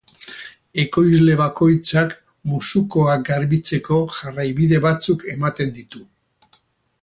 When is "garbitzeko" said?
3.29-4.01